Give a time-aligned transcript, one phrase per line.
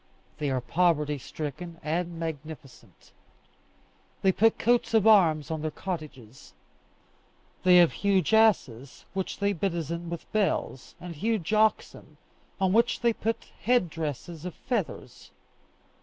[0.39, 3.11] They are poverty stricken and magnificent;
[4.23, 6.55] they put coats of arms on their cottages;
[7.61, 12.17] they have huge asses, which they bedizen with bells, and huge oxen,
[12.59, 15.29] on which they put head dresses of feathers.